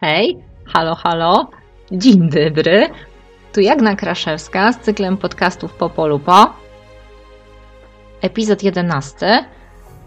Hej, 0.00 0.36
halo, 0.66 0.94
halo, 0.94 1.50
dzień 1.92 2.30
dobry. 2.30 2.88
Tu 3.52 3.60
Jagna 3.60 3.96
Kraszewska 3.96 4.72
z 4.72 4.78
cyklem 4.78 5.16
podcastów 5.16 5.72
po 5.72 5.90
polu 5.90 6.18
po. 6.18 6.52
Epizod 8.20 8.62
11. 8.62 9.44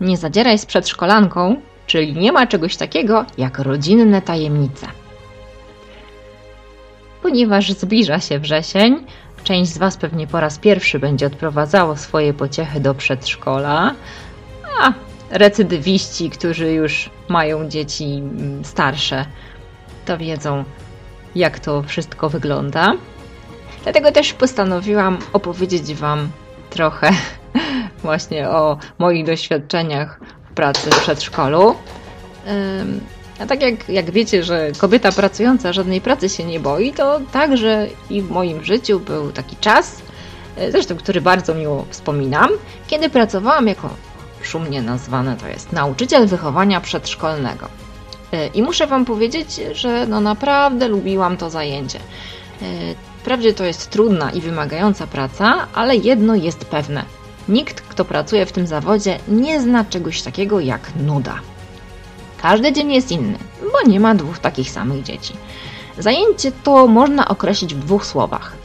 Nie 0.02 0.18
zadzieraj 0.18 0.58
z 0.58 0.66
przedszkolanką, 0.66 1.62
czyli 1.88 2.14
nie 2.14 2.32
ma 2.32 2.48
czegoś 2.48 2.78
takiego 2.78 3.26
jak 3.38 3.60
rodzinne 3.60 4.22
tajemnice. 4.22 4.88
Ponieważ 7.22 7.72
zbliża 7.72 8.20
się 8.20 8.40
wrzesień, 8.40 9.06
część 9.44 9.72
z 9.72 9.78
Was 9.78 9.98
pewnie 9.98 10.28
po 10.28 10.40
raz 10.40 10.60
pierwszy 10.60 11.00
będzie 11.00 11.26
odprowadzało 11.26 11.98
swoje 11.98 12.34
pociechy 12.34 12.80
do 12.80 12.94
przedszkola, 12.94 13.96
a 14.82 14.94
recydywiści, 15.32 16.30
którzy 16.30 16.72
już 16.72 17.10
mają 17.28 17.70
dzieci 17.70 18.06
mm, 18.06 18.66
starsze, 18.66 19.26
wiedzą, 20.18 20.64
jak 21.36 21.60
to 21.60 21.84
wszystko 21.84 22.30
wygląda. 22.30 22.94
Dlatego 23.84 24.12
też 24.12 24.34
postanowiłam 24.34 25.18
opowiedzieć 25.34 25.94
Wam 25.94 26.30
trochę 26.70 27.12
właśnie 28.04 28.50
o 28.50 28.78
moich 28.98 29.26
doświadczeniach 29.26 30.20
w 30.52 30.54
pracy 30.54 30.90
w 30.92 31.00
przedszkolu. 31.02 31.76
A 33.40 33.46
tak 33.46 33.62
jak, 33.62 33.90
jak 33.90 34.12
wiecie, 34.12 34.44
że 34.44 34.72
kobieta 34.78 35.12
pracująca 35.12 35.74
żadnej 35.74 36.02
pracy 36.02 36.30
się 36.30 36.44
nie 36.44 36.60
boi, 36.60 36.94
to 36.94 37.20
także 37.32 37.88
i 38.10 38.22
w 38.22 38.32
moim 38.32 38.64
życiu 38.64 39.00
był 39.00 39.32
taki 39.32 39.56
czas, 39.56 40.02
y, 40.62 40.72
zresztą 40.72 40.98
który 40.98 41.22
bardzo 41.22 41.56
miło 41.56 41.86
wspominam, 41.90 42.50
kiedy 42.88 43.10
pracowałam 43.10 43.68
jako 43.68 43.90
szumnie 44.42 44.82
nazwane 44.82 45.38
to 45.38 45.48
jest 45.48 45.72
nauczyciel 45.72 46.28
wychowania 46.28 46.82
przedszkolnego. 46.82 47.68
Y, 48.34 48.50
I 48.54 48.64
muszę 48.64 48.88
Wam 48.88 49.06
powiedzieć, 49.06 49.62
że 49.74 50.08
no 50.08 50.22
naprawdę 50.22 50.88
lubiłam 50.88 51.38
to 51.38 51.50
zajęcie. 51.50 52.00
Y, 52.62 52.96
Wprawdzie 53.20 53.54
to 53.54 53.66
jest 53.66 53.90
trudna 53.90 54.32
i 54.32 54.42
wymagająca 54.42 55.08
praca, 55.08 55.68
ale 55.74 55.96
jedno 55.96 56.36
jest 56.36 56.66
pewne. 56.66 57.04
Nikt, 57.50 57.82
kto 57.82 58.06
pracuje 58.06 58.46
w 58.46 58.52
tym 58.52 58.68
zawodzie, 58.68 59.20
nie 59.28 59.62
zna 59.62 59.86
czegoś 59.86 60.22
takiego 60.22 60.60
jak 60.60 60.92
nuda. 60.96 61.36
Każdy 62.42 62.74
dzień 62.74 62.94
jest 62.94 63.12
inny, 63.12 63.38
bo 63.62 63.90
nie 63.92 64.00
ma 64.00 64.16
dwóch 64.16 64.40
takich 64.40 64.72
samych 64.72 65.04
dzieci. 65.04 65.34
Zajęcie 65.98 66.52
to 66.64 66.88
można 66.88 67.28
określić 67.28 67.76
w 67.76 67.80
dwóch 67.80 68.06
słowach: 68.06 68.56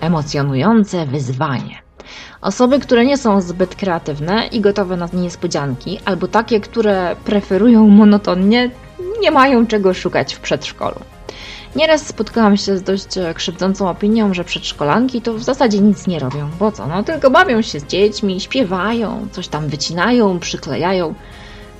emocjonujące 0.00 1.06
wyzwanie. 1.06 1.82
Osoby, 2.40 2.78
które 2.78 3.04
nie 3.04 3.18
są 3.18 3.40
zbyt 3.40 3.74
kreatywne 3.74 4.46
i 4.46 4.60
gotowe 4.60 4.96
na 4.96 5.08
niespodzianki, 5.12 6.00
albo 6.04 6.28
takie, 6.28 6.60
które 6.60 7.16
preferują 7.24 7.88
monotonnie, 7.88 8.70
nie 9.20 9.30
mają 9.30 9.66
czego 9.66 9.94
szukać 9.94 10.34
w 10.34 10.40
przedszkolu. 10.40 11.00
Nieraz 11.76 12.06
spotkałam 12.06 12.56
się 12.56 12.78
z 12.78 12.82
dość 12.82 13.18
e, 13.18 13.34
krzywdzącą 13.34 13.88
opinią, 13.88 14.34
że 14.34 14.44
przedszkolanki 14.44 15.22
to 15.22 15.34
w 15.34 15.42
zasadzie 15.42 15.80
nic 15.80 16.06
nie 16.06 16.18
robią. 16.18 16.50
Bo 16.58 16.72
co? 16.72 16.86
No 16.86 17.02
tylko 17.02 17.30
bawią 17.30 17.62
się 17.62 17.80
z 17.80 17.86
dziećmi, 17.86 18.40
śpiewają, 18.40 19.28
coś 19.32 19.48
tam 19.48 19.68
wycinają, 19.68 20.38
przyklejają. 20.38 21.14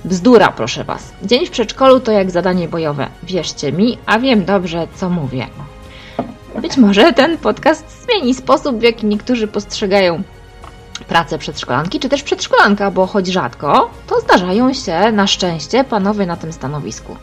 Bzdura, 0.05 0.51
proszę 0.51 0.83
Was. 0.83 1.13
Dzień 1.23 1.45
w 1.45 1.51
przedszkolu 1.51 1.99
to 1.99 2.11
jak 2.11 2.31
zadanie 2.31 2.67
bojowe. 2.67 3.07
Wierzcie 3.23 3.71
mi, 3.71 3.97
a 4.05 4.19
wiem 4.19 4.45
dobrze, 4.45 4.87
co 4.95 5.09
mówię. 5.09 5.47
Być 6.61 6.77
może 6.77 7.13
ten 7.13 7.37
podcast 7.37 8.03
zmieni 8.03 8.33
sposób, 8.33 8.79
w 8.79 8.83
jaki 8.83 9.05
niektórzy 9.05 9.47
postrzegają 9.47 10.23
pracę 11.07 11.37
przedszkolanki, 11.37 11.99
czy 11.99 12.09
też 12.09 12.23
przedszkolanka, 12.23 12.91
bo 12.91 13.07
choć 13.07 13.27
rzadko, 13.27 13.89
to 14.07 14.21
zdarzają 14.21 14.73
się 14.73 15.11
na 15.11 15.27
szczęście 15.27 15.83
panowie 15.83 16.25
na 16.25 16.37
tym 16.37 16.53
stanowisku. 16.53 17.17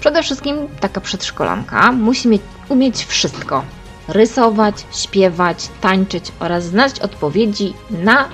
Przede 0.00 0.22
wszystkim 0.22 0.56
taka 0.80 1.00
przedszkolanka 1.00 1.92
musi 1.92 2.28
mieć, 2.28 2.42
umieć 2.68 3.04
wszystko. 3.04 3.64
Rysować, 4.08 4.74
śpiewać, 4.92 5.68
tańczyć 5.80 6.32
oraz 6.40 6.64
znać 6.64 7.00
odpowiedzi 7.00 7.74
na 7.90 8.28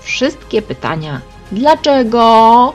wszystkie 0.00 0.62
pytania. 0.62 1.20
Dlaczego? 1.52 2.72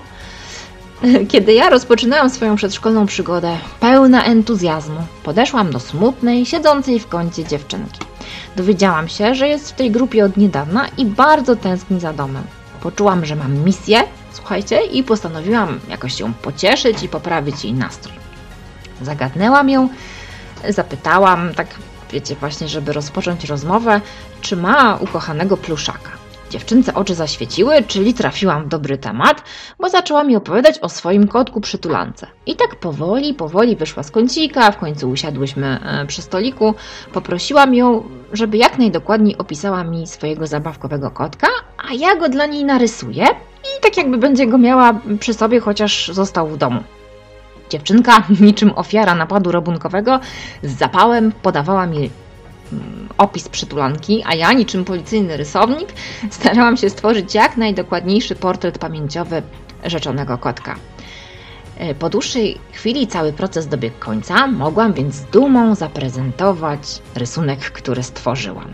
Kiedy 1.32 1.54
ja 1.54 1.70
rozpoczynałam 1.70 2.30
swoją 2.30 2.56
przedszkolną 2.56 3.06
przygodę, 3.06 3.58
pełna 3.80 4.24
entuzjazmu, 4.24 5.00
podeszłam 5.24 5.72
do 5.72 5.80
smutnej, 5.80 6.46
siedzącej 6.46 7.00
w 7.00 7.08
kącie 7.08 7.44
dziewczynki. 7.44 8.11
Dowiedziałam 8.56 9.08
się, 9.08 9.36
że 9.36 9.48
jest 9.48 9.70
w 9.72 9.76
tej 9.76 9.92
grupie 9.92 10.26
od 10.26 10.38
niedawna 10.38 10.88
i 10.98 11.06
bardzo 11.06 11.56
tęskni 11.56 12.00
za 12.00 12.14
domem. 12.14 12.44
Poczułam, 12.82 13.26
że 13.26 13.36
mam 13.36 13.64
misję, 13.64 14.04
słuchajcie, 14.32 14.82
i 14.82 15.04
postanowiłam 15.04 15.80
jakoś 15.90 16.20
ją 16.20 16.34
pocieszyć 16.34 17.04
i 17.04 17.10
poprawić 17.10 17.64
jej 17.64 17.74
nastrój. 17.74 18.16
Zagadnęłam 19.02 19.70
ją, 19.70 19.90
zapytałam, 20.70 21.54
tak 21.54 21.68
wiecie, 22.12 22.36
właśnie, 22.36 22.68
żeby 22.68 22.94
rozpocząć 22.94 23.46
rozmowę, 23.46 24.02
czy 24.42 24.56
ma 24.56 24.96
ukochanego 24.96 25.58
pluszaka. 25.58 26.21
Dziewczynce 26.52 26.94
oczy 26.94 27.16
zaświeciły, 27.16 27.84
czyli 27.88 28.14
trafiłam 28.14 28.64
w 28.64 28.68
dobry 28.68 28.98
temat, 28.98 29.44
bo 29.80 29.90
zaczęła 29.90 30.24
mi 30.24 30.36
opowiadać 30.36 30.80
o 30.80 30.90
swoim 30.90 31.28
kotku 31.28 31.62
przytulance. 31.62 32.28
I 32.46 32.56
tak 32.56 32.76
powoli, 32.76 33.34
powoli 33.34 33.76
wyszła 33.76 34.04
z 34.04 34.12
kącika, 34.12 34.72
w 34.72 34.78
końcu 34.78 35.10
usiadłyśmy 35.10 35.80
e, 35.84 36.06
przy 36.06 36.22
stoliku. 36.22 36.74
Poprosiłam 37.14 37.76
ją, 37.76 38.04
żeby 38.34 38.58
jak 38.58 38.78
najdokładniej 38.78 39.38
opisała 39.38 39.84
mi 39.84 40.08
swojego 40.08 40.48
zabawkowego 40.48 41.12
kotka, 41.12 41.48
a 41.90 41.94
ja 41.94 42.16
go 42.16 42.30
dla 42.30 42.46
niej 42.46 42.66
narysuję 42.66 43.26
i 43.64 43.82
tak 43.82 43.98
jakby 43.98 44.18
będzie 44.18 44.48
go 44.48 44.58
miała 44.58 45.00
przy 45.20 45.34
sobie, 45.34 45.60
chociaż 45.60 46.08
został 46.08 46.48
w 46.48 46.58
domu. 46.58 46.84
Dziewczynka, 47.70 48.24
niczym 48.42 48.72
ofiara 48.76 49.16
napadu 49.16 49.52
rabunkowego, 49.52 50.20
z 50.64 50.78
zapałem 50.78 51.32
podawała 51.42 51.86
mi 51.86 52.10
opis 53.22 53.50
przytulanki, 53.50 54.24
a 54.26 54.36
ja, 54.36 54.54
niczym 54.54 54.86
policyjny 54.86 55.38
rysownik, 55.38 55.90
starałam 56.30 56.78
się 56.78 56.90
stworzyć 56.90 57.36
jak 57.36 57.58
najdokładniejszy 57.58 58.36
portret 58.36 58.78
pamięciowy 58.78 59.42
rzeczonego 59.86 60.38
kotka. 60.38 60.76
E, 61.78 61.96
Po 61.96 62.10
dłuższej 62.10 62.58
chwili 62.72 63.08
cały 63.08 63.34
proces 63.34 63.68
dobiegł 63.68 63.96
końca, 64.00 64.48
mogłam 64.48 64.94
więc 64.94 65.16
z 65.16 65.26
dumą 65.26 65.76
zaprezentować 65.76 67.02
rysunek, 67.16 67.60
który 67.60 68.04
stworzyłam. 68.04 68.74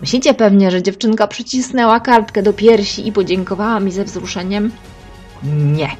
Myślicie 0.00 0.34
pewnie, 0.34 0.70
że 0.70 0.82
dziewczynka 0.82 1.26
przycisnęła 1.26 2.00
kartkę 2.00 2.42
do 2.42 2.52
piersi 2.52 3.08
i 3.08 3.12
podziękowała 3.12 3.80
mi 3.80 3.92
ze 3.92 4.04
wzruszeniem? 4.04 4.70
Nie. 5.42 5.90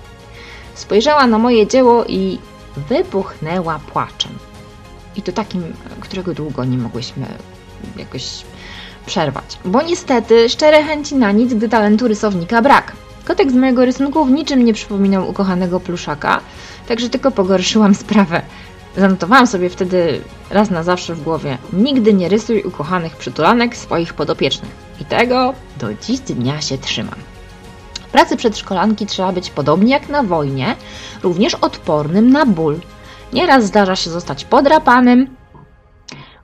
Spojrzała 0.75 1.27
na 1.27 1.39
moje 1.39 1.67
dzieło 1.67 2.05
i 2.05 2.39
wybuchnęła 2.89 3.79
płaczem. 3.93 4.33
I 5.17 5.23
to 5.23 5.33
takim, 5.33 5.63
którego 6.01 6.35
długo 6.35 6.65
nie 6.65 6.79
mogłyśmy 6.79 7.27
jakoś 7.97 8.45
przerwać. 9.07 9.59
Bo 9.65 9.83
niestety 9.83 10.49
szczere 10.49 10.83
chęci 10.83 11.15
na 11.15 11.33
nic, 11.33 11.55
gdy 11.55 11.69
talentu 11.69 12.09
rysownika 12.09 12.63
brak. 12.63 12.93
Kotek 13.25 13.51
z 13.51 13.55
mojego 13.55 13.85
rysunku 13.85 14.25
w 14.25 14.31
niczym 14.31 14.65
nie 14.65 14.75
przypominał 14.75 15.31
ukochanego 15.31 15.81
pluszaka, 15.81 16.41
także 16.89 17.09
tylko 17.09 17.31
pogorszyłam 17.31 17.95
sprawę. 18.05 18.43
Zanotowałam 18.97 19.47
sobie 19.47 19.71
wtedy 19.71 20.21
raz 20.51 20.71
na 20.71 20.83
zawsze 20.83 21.15
w 21.15 21.23
głowie: 21.23 21.59
nigdy 21.73 22.15
nie 22.15 22.29
rysuj 22.29 22.63
ukochanych 22.63 23.17
przytulanek 23.17 23.77
swoich 23.77 24.15
podopiecznych. 24.15 24.71
I 25.01 25.05
tego 25.05 25.55
do 25.79 25.95
dziś 25.95 26.21
dnia 26.21 26.61
się 26.61 26.79
trzymam. 26.79 27.19
W 28.09 28.13
pracy 28.13 28.37
przedszkolanki 28.37 29.07
trzeba 29.07 29.33
być 29.33 29.51
podobnie 29.51 29.93
jak 29.93 30.09
na 30.09 30.23
wojnie, 30.23 30.77
również 31.23 31.55
odpornym 31.55 32.31
na 32.31 32.47
ból. 32.47 32.81
Nieraz 33.33 33.65
zdarza 33.65 33.97
się 33.97 34.11
zostać 34.11 34.45
podrapanym, 34.45 35.37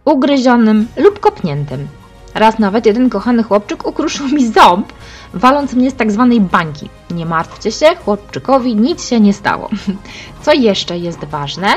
ugryzionym 0.06 0.88
lub 0.96 1.20
kopniętym. 1.20 1.88
Raz 2.34 2.58
nawet 2.58 2.86
jeden 2.86 3.10
kochany 3.10 3.42
chłopczyk 3.42 3.86
ukruszył 3.86 4.28
mi 4.28 4.52
ząb, 4.52 4.92
waląc 5.34 5.72
mnie 5.72 5.90
z 5.90 5.94
tak 5.94 6.12
zwanej 6.12 6.40
bańki. 6.40 6.88
Nie 7.10 7.26
martwcie 7.26 7.72
się, 7.72 7.86
chłopczykowi 8.04 8.76
nic 8.76 9.08
się 9.08 9.20
nie 9.20 9.32
stało. 9.32 9.70
Co 10.42 10.52
jeszcze 10.52 10.98
jest 10.98 11.24
ważne? 11.24 11.68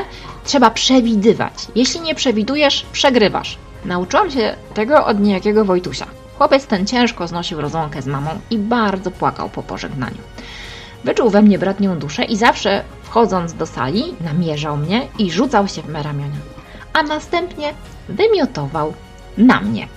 Trzeba 0.44 0.70
przewidywać. 0.70 1.52
Jeśli 1.74 2.00
nie 2.00 2.14
przewidujesz, 2.14 2.86
przegrywasz. 2.92 3.58
Nauczyłam 3.84 4.30
się 4.30 4.54
tego 4.74 5.06
od 5.06 5.20
niejakiego 5.20 5.64
Wojtusia. 5.64 6.06
Chłopiec 6.38 6.66
ten 6.66 6.86
ciężko 6.86 7.26
znosił 7.26 7.60
rozłąkę 7.60 8.02
z 8.02 8.06
mamą 8.06 8.30
i 8.50 8.58
bardzo 8.58 9.10
płakał 9.10 9.48
po 9.48 9.62
pożegnaniu. 9.62 10.18
Wyczuł 11.04 11.30
we 11.30 11.42
mnie 11.42 11.58
bratnią 11.58 11.98
duszę 11.98 12.24
i 12.24 12.36
zawsze 12.36 12.84
wchodząc 13.02 13.54
do 13.54 13.66
sali 13.66 14.04
namierzał 14.20 14.76
mnie 14.76 15.08
i 15.18 15.30
rzucał 15.30 15.68
się 15.68 15.82
w 15.82 15.88
me 15.88 16.02
ramiona. 16.02 16.59
A 16.92 17.02
następnie 17.02 17.74
wymiotował 18.08 18.94
na 19.38 19.60
mnie. 19.60 19.88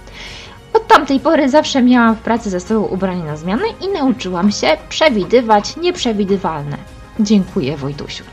Od 0.74 0.88
tamtej 0.88 1.20
pory 1.20 1.50
zawsze 1.50 1.82
miałam 1.82 2.16
w 2.16 2.20
pracy 2.20 2.50
ze 2.50 2.60
sobą 2.60 2.82
ubranie 2.82 3.24
na 3.24 3.38
zmianę 3.38 3.64
i 3.82 3.88
nauczyłam 3.88 4.52
się 4.52 4.78
przewidywać 4.90 5.78
nieprzewidywalne. 5.78 6.78
Dziękuję 7.20 7.78
Wojtusiu. 7.78 8.24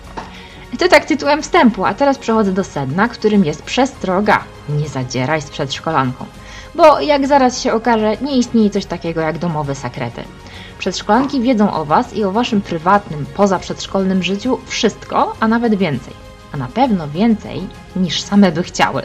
To 0.79 0.89
tak 0.89 1.05
tytułem 1.05 1.43
wstępu, 1.43 1.85
a 1.85 1.95
teraz 1.95 2.19
przechodzę 2.19 2.53
do 2.53 2.65
sedna, 2.65 3.09
którym 3.09 3.45
jest 3.45 3.63
przestroga. 3.63 4.45
Nie 4.69 4.89
zadzieraj 4.89 5.43
z 5.43 5.51
przedszkolanką. 5.51 6.27
Bo 6.75 7.01
jak 7.01 7.27
zaraz 7.27 7.61
się 7.61 7.73
okaże, 7.73 8.17
nie 8.23 8.37
istnieje 8.37 8.71
coś 8.71 8.87
takiego 8.87 9.21
jak 9.21 9.39
domowe 9.39 9.75
sekrety. 9.75 10.23
Przedszkolanki 10.79 11.41
wiedzą 11.41 11.73
o 11.73 11.85
Was 11.85 12.15
i 12.15 12.25
o 12.25 12.33
Waszym 12.33 12.61
prywatnym, 12.61 13.27
pozaprzedszkolnym 13.37 14.23
życiu 14.23 14.59
wszystko, 14.67 15.33
a 15.41 15.49
nawet 15.49 15.75
więcej. 15.75 16.30
A 16.53 16.57
na 16.57 16.69
pewno 16.69 17.09
więcej 17.09 17.61
niż 17.97 18.23
same 18.23 18.53
by 18.53 18.63
chciały. 18.63 19.03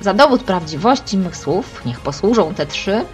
Za 0.00 0.14
dowód 0.14 0.42
prawdziwości 0.42 1.18
mych 1.18 1.36
słów, 1.36 1.82
niech 1.86 2.00
posłużą 2.00 2.54
te 2.54 2.66
trzy, 2.66 3.04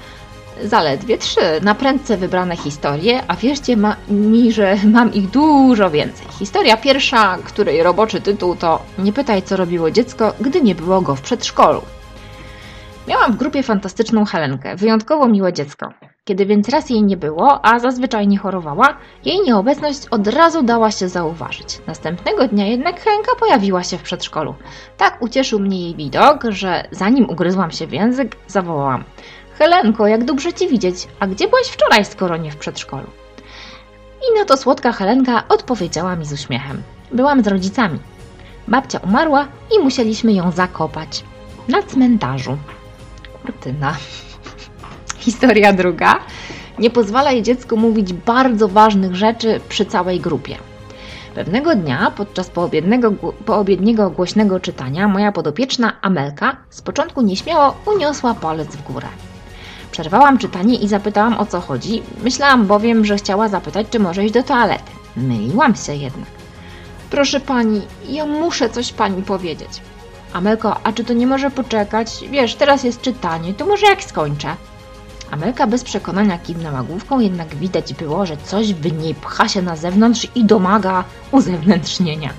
zaledwie 0.64 1.18
trzy 1.18 1.40
na 1.62 1.74
prędce 1.74 2.16
wybrane 2.16 2.56
historie, 2.56 3.22
a 3.28 3.36
wierzcie 3.36 3.76
ma, 3.76 3.96
mi, 4.08 4.52
że 4.52 4.76
mam 4.84 5.14
ich 5.14 5.30
dużo 5.30 5.90
więcej. 5.90 6.26
Historia 6.38 6.76
pierwsza, 6.76 7.38
której 7.44 7.82
roboczy 7.82 8.20
tytuł 8.20 8.56
to 8.56 8.82
Nie 8.98 9.12
pytaj, 9.12 9.42
co 9.42 9.56
robiło 9.56 9.90
dziecko, 9.90 10.32
gdy 10.40 10.62
nie 10.62 10.74
było 10.74 11.00
go 11.00 11.16
w 11.16 11.20
przedszkolu. 11.20 11.82
Miałam 13.08 13.32
w 13.32 13.36
grupie 13.36 13.62
fantastyczną 13.62 14.24
Helenkę, 14.24 14.76
wyjątkowo 14.76 15.28
miłe 15.28 15.52
dziecko. 15.52 15.92
Kiedy 16.24 16.46
więc 16.46 16.68
raz 16.68 16.90
jej 16.90 17.02
nie 17.02 17.16
było, 17.16 17.66
a 17.66 17.78
zazwyczaj 17.78 18.28
nie 18.28 18.38
chorowała, 18.38 18.96
jej 19.24 19.40
nieobecność 19.40 20.06
od 20.10 20.26
razu 20.26 20.62
dała 20.62 20.90
się 20.90 21.08
zauważyć. 21.08 21.78
Następnego 21.86 22.48
dnia 22.48 22.66
jednak 22.66 23.00
Helenka 23.00 23.32
pojawiła 23.40 23.82
się 23.82 23.98
w 23.98 24.02
przedszkolu. 24.02 24.54
Tak 24.96 25.22
ucieszył 25.22 25.60
mnie 25.60 25.82
jej 25.82 25.94
widok, 25.94 26.44
że 26.48 26.88
zanim 26.90 27.30
ugryzłam 27.30 27.70
się 27.70 27.86
w 27.86 27.92
język, 27.92 28.36
zawołałam: 28.46 29.04
Helenko, 29.58 30.06
jak 30.06 30.24
dobrze 30.24 30.52
Cię 30.52 30.68
widzieć, 30.68 31.08
a 31.20 31.26
gdzie 31.26 31.48
byłeś 31.48 31.66
wczoraj, 31.66 32.04
skoro 32.04 32.36
nie 32.36 32.50
w 32.50 32.56
przedszkolu? 32.56 33.06
I 34.22 34.38
na 34.38 34.44
to 34.44 34.56
słodka 34.56 34.92
Helenka 34.92 35.42
odpowiedziała 35.48 36.16
mi 36.16 36.24
z 36.24 36.32
uśmiechem. 36.32 36.82
Byłam 37.12 37.44
z 37.44 37.46
rodzicami. 37.46 37.98
Babcia 38.68 38.98
umarła 38.98 39.48
i 39.76 39.82
musieliśmy 39.82 40.32
ją 40.32 40.50
zakopać 40.50 41.24
na 41.68 41.82
cmentarzu. 41.82 42.58
Kurtyna. 43.48 43.96
Historia 45.18 45.72
druga. 45.72 46.18
Nie 46.78 46.90
pozwalaj 46.90 47.42
dziecku 47.42 47.76
mówić 47.76 48.12
bardzo 48.12 48.68
ważnych 48.68 49.14
rzeczy 49.14 49.60
przy 49.68 49.86
całej 49.86 50.20
grupie. 50.20 50.56
Pewnego 51.34 51.74
dnia, 51.74 52.12
podczas 52.16 52.50
poobiedniego, 52.50 53.10
poobiedniego 53.46 54.10
głośnego 54.10 54.60
czytania, 54.60 55.08
moja 55.08 55.32
podopieczna 55.32 55.92
Amelka 56.02 56.56
z 56.70 56.82
początku 56.82 57.22
nieśmiało 57.22 57.74
uniosła 57.86 58.34
palec 58.34 58.76
w 58.76 58.92
górę. 58.92 59.08
Przerwałam 59.90 60.38
czytanie 60.38 60.74
i 60.74 60.88
zapytałam 60.88 61.38
o 61.38 61.46
co 61.46 61.60
chodzi. 61.60 62.02
Myślałam 62.24 62.66
bowiem, 62.66 63.04
że 63.04 63.16
chciała 63.16 63.48
zapytać, 63.48 63.86
czy 63.90 63.98
może 63.98 64.24
iść 64.24 64.34
do 64.34 64.42
toalety. 64.42 64.90
Myliłam 65.16 65.74
się 65.74 65.94
jednak. 65.94 66.28
Proszę 67.10 67.40
pani, 67.40 67.80
ja 68.08 68.26
muszę 68.26 68.70
coś 68.70 68.92
pani 68.92 69.22
powiedzieć. 69.22 69.80
Amelko, 70.32 70.76
a 70.84 70.92
czy 70.92 71.04
to 71.04 71.12
nie 71.12 71.26
może 71.26 71.50
poczekać? 71.50 72.24
Wiesz, 72.30 72.54
teraz 72.54 72.84
jest 72.84 73.00
czytanie, 73.00 73.54
to 73.54 73.66
może 73.66 73.86
jak 73.86 74.02
skończę. 74.04 74.56
Amelka 75.30 75.66
bez 75.66 75.84
przekonania 75.84 76.38
kiwnęła 76.38 76.82
główką, 76.82 77.20
jednak 77.20 77.54
widać 77.54 77.94
było, 77.94 78.26
że 78.26 78.36
coś 78.36 78.74
w 78.74 78.92
niej 78.92 79.14
pcha 79.14 79.48
się 79.48 79.62
na 79.62 79.76
zewnątrz 79.76 80.26
i 80.34 80.44
domaga 80.44 81.04
uzewnętrznienia. 81.32 82.30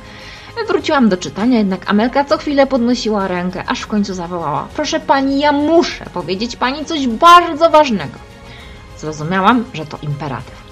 Wróciłam 0.68 1.09
do 1.09 1.18
czytania, 1.18 1.57
jednak 1.57 1.89
Amelka 1.89 2.25
co 2.25 2.38
chwilę 2.38 2.68
podnosiła 2.68 3.27
rękę, 3.27 3.63
aż 3.68 3.81
w 3.81 3.88
końcu 3.88 4.13
zawołała: 4.13 4.68
Proszę 4.75 5.00
pani, 5.00 5.39
ja 5.39 5.51
muszę 5.51 6.06
powiedzieć 6.06 6.56
pani 6.56 6.86
coś 6.86 7.07
bardzo 7.07 7.69
ważnego. 7.69 8.19
Zrozumiałam, 8.97 9.65
że 9.74 9.86
to 9.86 9.97
imperatyw. 10.01 10.63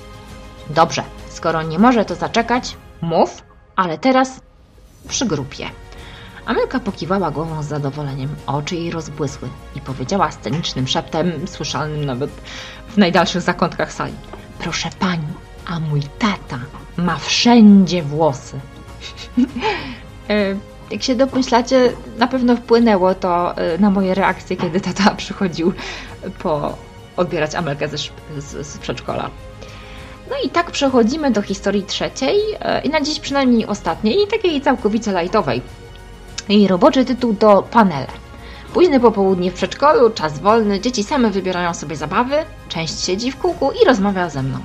Dobrze, 0.69 1.04
skoro 1.30 1.64
nie 1.64 1.80
może 1.80 2.06
to 2.06 2.16
zaczekać, 2.16 2.78
mów, 3.02 3.44
ale 3.75 3.98
teraz 3.98 4.40
przy 5.08 5.25
grupie. 5.25 5.69
Amelka 6.48 6.80
pokiwała 6.80 7.32
głową 7.32 7.64
z 7.64 7.68
zadowoleniem, 7.68 8.30
oczy 8.46 8.76
jej 8.76 8.92
rozbłysły 8.92 9.50
i 9.76 9.82
powiedziała 9.82 10.32
scenicznym 10.32 10.88
szeptem, 10.88 11.32
słyszalnym 11.48 12.06
nawet 12.06 12.32
w 12.88 12.98
najdalszych 12.98 13.42
zakątkach 13.42 13.94
sali: 13.94 14.14
Proszę 14.60 14.90
pani, 15.00 15.28
a 15.66 15.80
mój 15.80 16.02
tata 16.20 16.60
ma 16.98 17.18
wszędzie 17.18 18.04
włosy. 18.04 18.60
E, 20.30 20.56
jak 20.92 21.04
się 21.04 21.16
domyślacie, 21.16 21.94
na 22.18 22.28
pewno 22.28 22.56
wpłynęło 22.56 23.16
to 23.16 23.58
e, 23.58 23.78
na 23.78 23.90
moje 23.90 24.14
reakcje, 24.14 24.58
kiedy 24.58 24.82
tata 24.82 25.12
przychodził 25.22 25.74
po 26.40 26.78
odbierać 27.18 27.56
Amelkę 27.56 27.88
ze, 27.88 27.98
z, 27.98 28.68
z 28.68 28.78
przedszkola. 28.78 29.30
No 30.30 30.36
i 30.44 30.50
tak 30.50 30.72
przechodzimy 30.72 31.32
do 31.32 31.42
historii 31.42 31.84
trzeciej 31.84 32.40
e, 32.60 32.82
i 32.82 32.90
na 32.90 33.02
dziś 33.02 33.20
przynajmniej 33.20 33.66
ostatniej, 33.66 34.28
takiej 34.28 34.62
całkowicie 34.62 35.12
lajtowej. 35.12 35.62
Jej 36.50 36.68
roboczy 36.68 37.06
tytuł 37.06 37.36
to 37.36 37.62
Panele. 37.62 38.08
Późne 38.74 39.00
popołudnie 39.00 39.52
w 39.52 39.54
przedszkolu, 39.54 40.10
czas 40.10 40.40
wolny, 40.40 40.80
dzieci 40.80 41.04
same 41.04 41.32
wybierają 41.32 41.74
sobie 41.74 41.96
zabawy, 41.96 42.36
część 42.70 43.06
siedzi 43.06 43.32
w 43.32 43.38
kółku 43.38 43.72
i 43.72 43.86
rozmawia 43.86 44.30
ze 44.30 44.44
mną. 44.44 44.60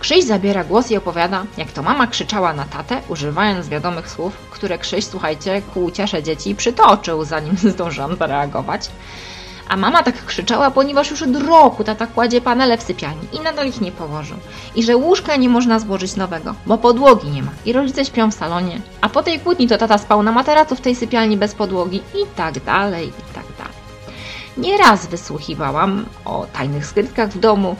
Krzyś 0.00 0.24
zabiera 0.24 0.64
głos 0.64 0.90
i 0.90 0.96
opowiada, 0.96 1.44
jak 1.56 1.72
to 1.72 1.82
mama 1.82 2.06
krzyczała 2.06 2.52
na 2.52 2.64
tatę, 2.64 3.00
używając 3.08 3.68
wiadomych 3.68 4.10
słów, 4.10 4.36
które 4.50 4.78
Krzyś, 4.78 5.04
słuchajcie, 5.04 5.62
ku 5.74 5.84
uciesze 5.84 6.22
dzieci 6.22 6.54
przytoczył, 6.54 7.24
zanim 7.24 7.56
zdążyłam 7.74 8.16
zareagować. 8.16 8.90
A 9.68 9.76
mama 9.76 10.02
tak 10.02 10.24
krzyczała, 10.24 10.70
ponieważ 10.70 11.10
już 11.10 11.22
od 11.22 11.36
roku 11.36 11.84
tata 11.84 12.06
kładzie 12.06 12.40
panele 12.40 12.78
w 12.78 12.82
sypialni 12.82 13.28
i 13.32 13.40
nadal 13.40 13.66
ich 13.68 13.80
nie 13.80 13.92
położył. 13.92 14.36
I 14.76 14.82
że 14.82 14.96
łóżka 14.96 15.36
nie 15.36 15.48
można 15.48 15.78
złożyć 15.78 16.16
nowego, 16.16 16.54
bo 16.66 16.78
podłogi 16.78 17.28
nie 17.28 17.42
ma. 17.42 17.50
I 17.64 17.72
rodzice 17.72 18.04
śpią 18.04 18.30
w 18.30 18.34
salonie. 18.34 18.80
A 19.00 19.08
po 19.08 19.22
tej 19.22 19.40
kłótni 19.40 19.68
to 19.68 19.78
tata 19.78 19.98
spał 19.98 20.22
na 20.22 20.32
materacu 20.32 20.76
w 20.76 20.80
tej 20.80 20.94
sypialni 20.94 21.36
bez 21.36 21.54
podłogi 21.54 21.96
i 21.96 22.26
tak 22.36 22.64
dalej, 22.64 23.08
i 23.08 23.34
tak. 23.34 23.45
Nieraz 24.56 25.06
wysłuchiwałam 25.06 26.06
o 26.24 26.46
tajnych 26.52 26.86
skrytkach 26.86 27.30
w 27.30 27.38
domu, 27.38 27.76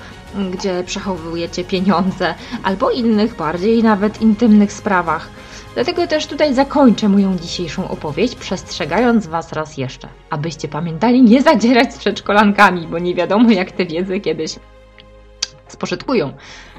gdzie 0.50 0.84
przechowujecie 0.86 1.64
pieniądze, 1.64 2.34
albo 2.62 2.90
innych, 2.90 3.36
bardziej 3.36 3.82
nawet 3.82 4.22
intymnych 4.22 4.72
sprawach. 4.72 5.28
Dlatego 5.74 6.06
też 6.06 6.26
tutaj 6.26 6.54
zakończę 6.54 7.08
moją 7.08 7.38
dzisiejszą 7.38 7.88
opowieść, 7.88 8.34
przestrzegając 8.34 9.26
Was 9.26 9.52
raz 9.52 9.78
jeszcze, 9.78 10.08
abyście 10.30 10.68
pamiętali 10.68 11.22
nie 11.22 11.42
zadzierać 11.42 11.94
z 11.94 11.98
przedszkolankami, 11.98 12.86
bo 12.86 12.98
nie 12.98 13.14
wiadomo 13.14 13.50
jak 13.50 13.72
te 13.72 13.86
wiedzy 13.86 14.20
kiedyś 14.20 14.56
spożytkują, 15.68 16.32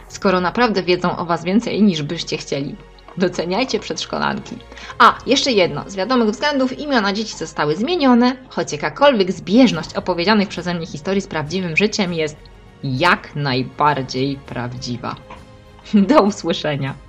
skoro 0.08 0.42
naprawdę 0.42 0.84
wiedzą 0.84 1.18
o 1.18 1.26
Was 1.26 1.44
więcej 1.44 1.84
niż 1.84 2.04
byście 2.04 2.38
chcieli. 2.38 2.76
Doceniajcie 3.18 3.80
przedszkolanki. 3.80 4.56
A, 5.00 5.18
jeszcze 5.26 5.52
jedno. 5.52 5.84
Z 5.88 5.96
wiadomych 5.96 6.30
względów 6.30 6.80
imiona 6.80 7.14
dzieci 7.14 7.38
zostały 7.38 7.76
zmienione, 7.76 8.38
choć 8.50 8.72
jakakolwiek 8.72 9.32
zbieżność 9.32 9.94
opowiedzianych 9.94 10.48
przeze 10.48 10.74
mnie 10.74 10.88
historii 10.88 11.22
z 11.22 11.28
prawdziwym 11.28 11.78
życiem 11.78 12.14
jest 12.14 12.38
jak 12.84 13.36
najbardziej 13.36 14.36
prawdziwa. 14.36 15.16
Do 16.10 16.22
usłyszenia. 16.22 17.07